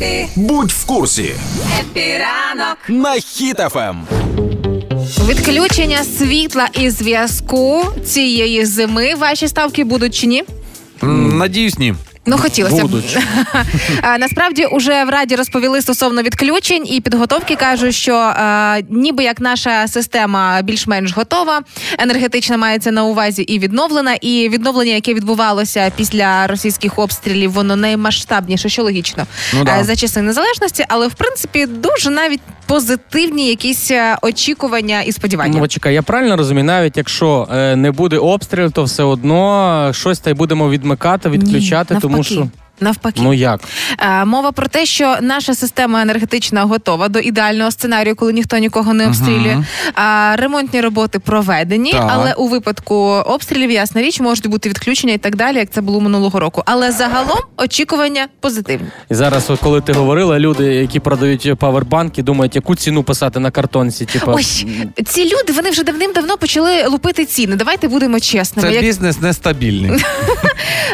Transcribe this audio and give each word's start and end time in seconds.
Happy, 0.00 0.28
Будь 0.36 0.70
в 0.72 0.84
курсі 0.86 1.34
Happy 1.80 2.24
ранок. 2.24 2.76
на 2.88 3.14
Ем. 3.14 3.20
Хіт 3.20 3.67
FM. 3.67 4.02
Відключення 5.28 6.04
світла 6.04 6.68
і 6.80 6.90
зв'язку 6.90 7.84
цієї 8.04 8.66
зими. 8.66 9.14
Ваші 9.14 9.48
ставки 9.48 9.84
будуть 9.84 10.14
чи 10.14 10.26
ні? 10.26 10.44
Надіюсь, 11.02 11.78
ні. 11.78 11.94
Ну, 12.26 12.38
хотілося 12.38 12.84
б. 12.84 12.88
Будуть. 12.88 13.18
Насправді 14.18 14.66
уже 14.66 15.04
в 15.04 15.08
раді 15.08 15.36
розповіли 15.36 15.82
стосовно 15.82 16.22
відключень 16.22 16.86
і 16.86 17.00
підготовки. 17.00 17.56
кажуть, 17.56 17.94
що 17.94 18.14
е, 18.16 18.82
ніби 18.90 19.24
як 19.24 19.40
наша 19.40 19.88
система 19.88 20.62
більш-менш 20.62 21.12
готова, 21.12 21.60
енергетична 21.98 22.56
мається 22.56 22.90
на 22.90 23.04
увазі 23.04 23.42
і 23.42 23.58
відновлена. 23.58 24.14
І 24.14 24.48
відновлення, 24.48 24.92
яке 24.92 25.14
відбувалося 25.14 25.92
після 25.96 26.46
російських 26.46 26.98
обстрілів, 26.98 27.52
воно 27.52 27.76
наймасштабніше, 27.76 28.68
що 28.68 28.82
логічно 28.82 29.26
Ну 29.54 29.64
да. 29.64 29.84
за 29.84 29.96
часи 29.96 30.22
незалежності, 30.22 30.84
але 30.88 31.08
в 31.08 31.14
принципі 31.14 31.66
дуже 31.66 32.10
навіть 32.10 32.40
позитивні 32.72 33.48
якісь 33.48 33.90
е, 33.90 34.16
очікування 34.22 35.02
і 35.02 35.12
сподівання. 35.12 35.60
Ну, 35.60 35.68
чекай, 35.68 35.94
я 35.94 36.02
правильно 36.02 36.36
розумію, 36.36 36.64
навіть 36.64 36.96
якщо 36.96 37.48
е, 37.52 37.76
не 37.76 37.90
буде 37.90 38.18
обстріл, 38.18 38.72
то 38.72 38.84
все 38.84 39.02
одно 39.02 39.90
щось 39.94 40.18
та 40.18 40.30
й 40.30 40.34
будемо 40.34 40.70
відмикати, 40.70 41.28
відключати, 41.28 41.94
Ні, 41.94 42.00
тому 42.00 42.22
що 42.22 42.48
Навпаки, 42.82 43.20
ну 43.22 43.34
як? 43.34 43.60
Е, 43.98 44.24
Мова 44.24 44.52
про 44.52 44.66
те, 44.68 44.86
що 44.86 45.16
наша 45.20 45.54
система 45.54 46.02
енергетична 46.02 46.62
готова 46.64 47.08
до 47.08 47.18
ідеального 47.18 47.70
сценарію, 47.70 48.16
коли 48.16 48.32
ніхто 48.32 48.58
нікого 48.58 48.94
не 48.94 49.06
обстрілює. 49.06 49.64
А 49.94 50.34
ремонтні 50.38 50.80
роботи 50.80 51.18
проведені, 51.18 51.92
Так. 51.92 52.10
але 52.14 52.32
у 52.34 52.48
випадку 52.48 52.94
обстрілів, 53.26 53.70
ясна 53.70 54.02
річ, 54.02 54.20
можуть 54.20 54.46
бути 54.46 54.68
відключення 54.68 55.12
і 55.14 55.18
так 55.18 55.36
далі, 55.36 55.56
як 55.56 55.70
це 55.70 55.80
було 55.80 56.00
минулого 56.00 56.40
року. 56.40 56.62
Але 56.66 56.92
загалом 56.92 57.38
очікування 57.56 58.26
позитивні. 58.40 58.88
І 59.10 59.14
зараз, 59.14 59.50
от 59.50 59.60
коли 59.60 59.80
ти 59.80 59.92
говорила, 59.92 60.38
люди, 60.38 60.64
які 60.64 61.00
продають 61.00 61.54
павербанки, 61.58 62.22
думають, 62.22 62.54
яку 62.56 62.76
ціну 62.76 63.02
писати 63.02 63.40
на 63.40 63.50
картонці. 63.50 64.04
Типу, 64.06 64.30
Ось 64.32 64.66
ці 65.06 65.24
люди 65.24 65.52
вони 65.52 65.70
вже 65.70 65.82
давним-давно 65.84 66.36
почали 66.36 66.86
лупити 66.86 67.24
ціни. 67.24 67.56
Давайте 67.56 67.88
будемо 67.88 68.20
чесними. 68.20 68.68
Це 68.68 68.74
Як- 68.74 68.84
бізнес 68.84 69.20
нестабільний. 69.20 69.90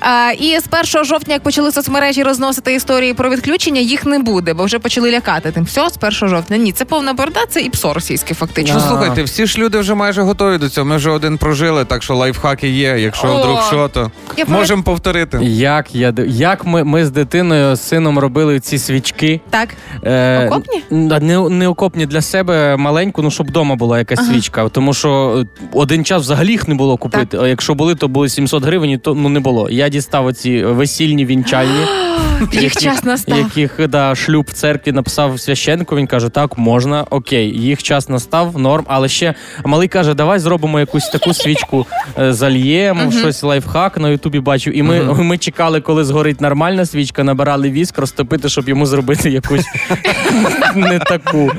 А, 0.00 0.32
і 0.38 0.58
з 0.60 0.64
1 0.94 1.04
жовтня, 1.04 1.34
як 1.34 1.42
почали 1.42 1.72
соцмережі 1.72 2.22
розносити 2.22 2.74
історії 2.74 3.14
про 3.14 3.30
відключення, 3.30 3.80
їх 3.80 4.04
не 4.06 4.18
буде, 4.18 4.54
бо 4.54 4.64
вже 4.64 4.78
почали 4.78 5.10
лякати 5.10 5.52
тим. 5.52 5.64
Все, 5.64 5.88
з 5.90 5.96
1 6.22 6.28
жовтня. 6.28 6.56
Ні, 6.56 6.72
це 6.72 6.84
повна 6.84 7.12
борда, 7.12 7.40
це 7.50 7.60
і 7.60 7.70
псо 7.70 7.94
російське, 7.94 8.34
фактично. 8.34 8.74
Ну 8.74 8.80
слухайте, 8.88 9.22
всі 9.22 9.46
ж 9.46 9.58
люди 9.58 9.78
вже 9.78 9.94
майже 9.94 10.22
готові 10.22 10.58
до 10.58 10.68
цього. 10.68 10.84
Ми 10.86 10.96
вже 10.96 11.10
один 11.10 11.38
прожили, 11.38 11.84
так 11.84 12.02
що 12.02 12.14
лайфхаки 12.16 12.68
є. 12.68 12.98
Якщо 12.98 13.28
О, 13.28 13.40
вдруг 13.40 13.66
що, 13.66 13.88
то 13.88 14.10
я 14.36 14.44
пам'ят- 14.44 14.58
можемо 14.58 14.82
повторити. 14.82 15.38
Як 15.42 15.94
я 15.94 16.14
як 16.26 16.64
ми, 16.64 16.84
ми 16.84 17.06
з 17.06 17.10
дитиною 17.10 17.76
з 17.76 17.82
сином 17.82 18.18
робили 18.18 18.60
ці 18.60 18.78
свічки? 18.78 19.40
Так. 19.50 19.68
Е, 20.04 20.46
Окопні? 20.46 20.82
Не, 20.90 21.48
не 21.48 21.68
окопні 21.68 22.06
для 22.06 22.20
себе 22.22 22.76
маленьку, 22.76 23.22
ну 23.22 23.30
щоб 23.30 23.46
вдома 23.46 23.74
була 23.76 23.98
якась 23.98 24.18
Ага. 24.18 24.32
свічка. 24.32 24.68
Тому 24.68 24.94
що 24.94 25.42
е, 25.42 25.66
один 25.72 26.04
час 26.04 26.22
взагалі 26.22 26.50
їх 26.50 26.68
не 26.68 26.74
було 26.74 26.96
купити. 26.96 27.38
А 27.38 27.48
якщо 27.48 27.74
були, 27.74 27.94
то 27.94 28.08
були 28.08 28.28
700 28.28 28.64
гривень, 28.64 28.98
то 28.98 29.14
ну 29.14 29.28
не 29.28 29.40
було. 29.40 29.70
Я 29.70 29.85
дістав 29.88 30.26
оці 30.26 30.64
весільні 30.64 31.26
вінчальні. 31.26 31.86
Їх 32.52 32.76
час 32.76 33.04
настав. 33.04 33.38
Яких 33.38 33.88
да, 33.88 34.14
шлюб 34.14 34.46
в 34.48 34.52
церкві 34.52 34.92
написав 34.92 35.40
священко. 35.40 35.96
Він 35.96 36.06
каже: 36.06 36.28
так, 36.28 36.58
можна, 36.58 37.04
окей, 37.10 37.60
їх 37.60 37.82
час 37.82 38.08
настав, 38.08 38.58
норм. 38.58 38.84
Але 38.88 39.08
ще 39.08 39.34
малий 39.64 39.88
каже, 39.88 40.14
давай 40.14 40.38
зробимо 40.38 40.80
якусь 40.80 41.08
таку 41.08 41.34
свічку, 41.34 41.86
е, 42.18 42.32
зальємо, 42.32 43.12
щось 43.12 43.42
лайфхак 43.42 43.98
на 43.98 44.08
Ютубі 44.08 44.40
бачив. 44.40 44.76
І 44.76 44.82
ми, 44.82 45.02
ми 45.18 45.38
чекали, 45.38 45.80
коли 45.80 46.04
згорить 46.04 46.40
нормальна 46.40 46.86
свічка, 46.86 47.24
набирали 47.24 47.70
віск, 47.70 47.98
розтопити, 47.98 48.48
щоб 48.48 48.68
йому 48.68 48.86
зробити 48.86 49.30
якусь 49.30 49.64
не 50.74 50.98
таку. 50.98 51.52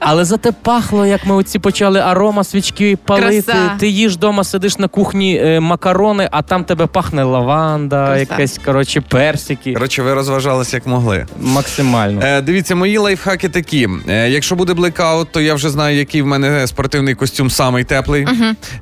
Але 0.00 0.24
зате 0.24 0.52
пахло, 0.52 1.06
як 1.06 1.26
ми 1.26 1.34
оці 1.34 1.58
почали 1.58 2.00
арома 2.00 2.44
свічки 2.44 2.98
палити. 3.04 3.42
Краса. 3.42 3.76
Ти 3.78 3.88
їж 3.88 4.14
вдома, 4.14 4.44
сидиш 4.44 4.78
на 4.78 4.88
кухні 4.88 5.36
е, 5.44 5.60
макарони, 5.60 6.28
а 6.30 6.42
там 6.42 6.64
тебе 6.64 6.86
пахне 6.86 7.22
лаванда, 7.24 8.06
Краса. 8.06 8.20
якась 8.20 8.60
коротше 8.64 9.00
персики. 9.00 9.72
Коротше, 9.74 10.02
ви 10.02 10.14
розважалися 10.14 10.76
як 10.76 10.86
могли. 10.86 11.26
Максимально. 11.40 12.20
Е, 12.24 12.40
дивіться, 12.42 12.74
мої 12.74 12.98
лайфхаки 12.98 13.48
такі. 13.48 13.88
Е, 14.08 14.28
якщо 14.30 14.54
буде 14.56 14.74
блекаут, 14.74 15.32
то 15.32 15.40
я 15.40 15.54
вже 15.54 15.70
знаю, 15.70 15.96
який 15.96 16.22
в 16.22 16.26
мене 16.26 16.66
спортивний 16.66 17.14
костюм 17.14 17.50
самий 17.50 17.84
теплий. 17.84 18.26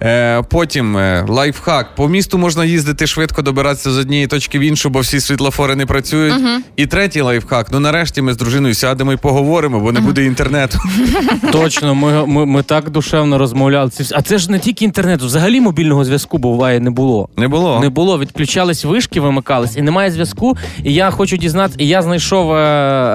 Е, 0.02 0.42
потім 0.42 0.96
е, 0.96 1.24
лайфхак. 1.28 1.94
По 1.94 2.08
місту 2.08 2.38
можна 2.38 2.64
їздити 2.64 3.06
швидко, 3.06 3.42
добиратися 3.42 3.90
з 3.92 3.98
однієї 3.98 4.26
точки 4.26 4.58
в 4.58 4.62
іншу, 4.62 4.90
бо 4.90 5.00
всі 5.00 5.20
світлофори 5.20 5.76
не 5.76 5.86
працюють. 5.86 6.34
І 6.76 6.86
третій 6.86 7.20
лайфхак. 7.20 7.66
Ну 7.72 7.80
нарешті 7.80 8.22
ми 8.22 8.32
з 8.32 8.36
дружиною 8.36 8.74
сядемо 8.74 9.12
і 9.12 9.16
поговоримо, 9.16 9.80
бо 9.80 9.92
не 9.92 10.00
буде 10.00 10.24
інтернету. 10.24 10.78
Точно, 11.52 11.94
ми, 11.94 12.26
ми, 12.26 12.46
ми 12.46 12.62
так 12.62 12.90
душевно 12.90 13.38
розмовляли. 13.38 13.90
Це, 13.90 14.04
а 14.16 14.22
це 14.22 14.38
ж 14.38 14.50
не 14.50 14.58
тільки 14.58 14.84
інтернет, 14.84 15.22
взагалі 15.22 15.60
мобільного 15.60 16.04
зв'язку 16.04 16.38
буває 16.38 16.80
не 16.80 16.90
було. 16.90 17.28
Не 17.36 17.48
було. 17.48 17.80
Не 17.80 17.88
було, 17.88 18.18
відключались 18.18 18.84
вишки, 18.84 19.20
вимикались, 19.20 19.76
і 19.76 19.82
немає 19.82 20.10
зв'язку. 20.10 20.56
І 20.84 20.94
я 20.94 21.10
хочу 21.10 21.36
дізнатися, 21.36 21.76
і 21.80 21.88
я 21.88 22.02
знайшов 22.02 22.52
е, 22.52 22.56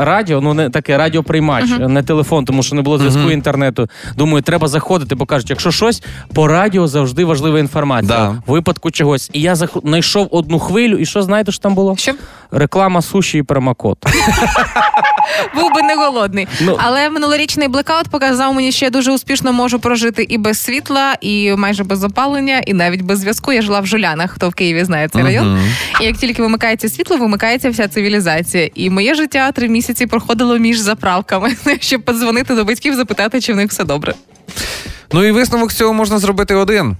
радіо, 0.05 0.41
ну 0.41 0.53
не 0.53 0.69
таке 0.69 0.97
радіоприймач, 0.97 1.65
е, 1.81 1.87
не 1.87 2.03
телефон, 2.03 2.45
тому 2.45 2.63
що 2.63 2.75
не 2.75 2.81
було 2.81 2.97
зв'язку 2.97 3.31
інтернету. 3.31 3.87
Думаю, 4.17 4.41
треба 4.41 4.67
заходити, 4.67 5.15
бо 5.15 5.25
кажуть, 5.25 5.49
якщо 5.49 5.71
щось 5.71 6.03
по 6.33 6.47
радіо 6.47 6.87
завжди 6.87 7.25
важлива 7.25 7.59
інформація. 7.59 8.17
Да. 8.17 8.53
Випадку 8.53 8.91
чогось. 8.91 9.29
І 9.33 9.41
я 9.41 9.53
зах- 9.53 9.81
знайшов 9.87 10.27
одну 10.31 10.59
хвилю, 10.59 10.97
і 10.97 11.05
що 11.05 11.21
знаєте, 11.21 11.51
що 11.51 11.61
там 11.61 11.75
було? 11.75 11.95
Що? 11.97 12.11
Реклама 12.51 13.01
суші 13.01 13.37
і 13.37 13.43
промокод. 13.43 13.97
Був 15.55 15.73
би 15.73 15.81
не 15.81 15.95
голодний. 15.95 16.47
Ну. 16.61 16.77
Але 16.79 17.09
минулорічний 17.09 17.67
блекаут 17.67 18.07
показав 18.07 18.53
мені, 18.53 18.71
що 18.71 18.85
я 18.85 18.91
дуже 18.91 19.11
успішно 19.11 19.53
можу 19.53 19.79
прожити 19.79 20.23
і 20.23 20.37
без 20.37 20.59
світла, 20.59 21.15
і 21.21 21.55
майже 21.57 21.83
без 21.83 22.03
опалення, 22.03 22.59
і 22.65 22.73
навіть 22.73 23.01
без 23.01 23.19
зв'язку. 23.19 23.53
Я 23.53 23.61
жила 23.61 23.79
в 23.79 23.85
Жулянах, 23.85 24.31
хто 24.31 24.49
в 24.49 24.53
Києві 24.53 24.83
знає 24.83 25.07
цей 25.07 25.23
район. 25.23 25.59
І 26.01 26.05
як 26.05 26.17
тільки 26.17 26.41
вимикається 26.41 26.89
світло, 26.89 27.17
вимикається 27.17 27.69
вся 27.69 27.87
цивілізація. 27.87 28.69
І 28.75 28.89
моє 28.89 29.15
життя 29.15 29.51
три 29.51 29.69
місяці 29.69 30.05
проходило 30.05 30.57
між 30.57 30.79
заправками, 30.79 31.55
щоб 31.79 32.01
подзвонити 32.01 32.55
до 32.55 32.65
батьків, 32.65 32.95
запитати, 32.95 33.41
чи 33.41 33.53
в 33.53 33.55
них 33.55 33.69
все 33.69 33.83
добре. 33.83 34.13
Ну 35.13 35.23
і 35.23 35.31
висновок 35.31 35.71
з 35.71 35.75
цього 35.75 35.93
можна 35.93 36.19
зробити 36.19 36.55
один: 36.55 36.97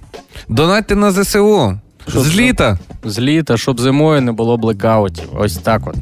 донатьте 0.48 0.96
на 0.96 1.12
ЗСУ. 1.12 1.78
З 2.06 2.36
літа. 2.36 2.78
З 3.04 3.18
літа, 3.18 3.56
щоб 3.56 3.80
зимою 3.80 4.20
не 4.20 4.32
було 4.32 4.56
блекаутів. 4.56 5.28
Ось 5.34 5.56
так 5.56 5.86
от. 5.86 5.96